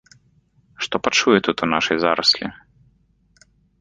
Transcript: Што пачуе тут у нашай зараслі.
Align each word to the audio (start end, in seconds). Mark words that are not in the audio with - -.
Што 0.85 0.95
пачуе 1.07 1.39
тут 1.47 1.57
у 1.67 1.69
нашай 1.75 1.97
зараслі. 2.05 2.45